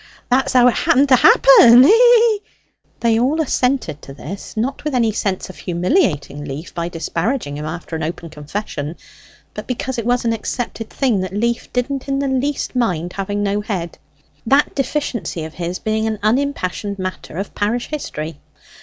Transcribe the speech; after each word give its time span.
that's 0.31 0.53
how 0.53 0.67
it 0.67 0.73
happened 0.73 1.09
to 1.09 1.15
happen, 1.15 1.83
hee 1.83 1.91
hee!" 1.91 2.39
They 3.01 3.19
all 3.19 3.39
assented 3.39 4.01
to 4.01 4.15
this, 4.15 4.57
not 4.57 4.83
with 4.83 4.95
any 4.95 5.11
sense 5.11 5.47
of 5.47 5.57
humiliating 5.57 6.43
Leaf 6.43 6.73
by 6.73 6.89
disparaging 6.89 7.55
him 7.55 7.65
after 7.65 7.95
an 7.95 8.01
open 8.01 8.31
confession, 8.31 8.95
but 9.53 9.67
because 9.67 9.99
it 9.99 10.05
was 10.07 10.25
an 10.25 10.33
accepted 10.33 10.89
thing 10.89 11.19
that 11.19 11.35
Leaf 11.35 11.71
didn't 11.71 12.07
in 12.07 12.17
the 12.17 12.27
least 12.27 12.75
mind 12.75 13.13
having 13.13 13.43
no 13.43 13.61
head, 13.61 13.99
that 14.43 14.73
deficiency 14.73 15.43
of 15.43 15.53
his 15.53 15.77
being 15.77 16.07
an 16.07 16.17
unimpassioned 16.23 16.97
matter 16.97 17.37
of 17.37 17.53
parish 17.53 17.85
history. 17.89 18.39